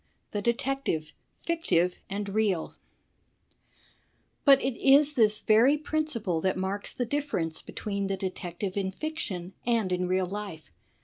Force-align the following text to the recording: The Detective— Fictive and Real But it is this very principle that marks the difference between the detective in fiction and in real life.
The 0.31 0.41
Detective— 0.41 1.13
Fictive 1.45 1.99
and 2.09 2.27
Real 2.29 2.73
But 4.45 4.59
it 4.59 4.75
is 4.77 5.13
this 5.13 5.41
very 5.41 5.77
principle 5.77 6.41
that 6.41 6.57
marks 6.57 6.91
the 6.91 7.05
difference 7.05 7.61
between 7.61 8.07
the 8.07 8.17
detective 8.17 8.75
in 8.75 8.89
fiction 8.89 9.53
and 9.63 9.91
in 9.91 10.07
real 10.07 10.25
life. 10.25 10.71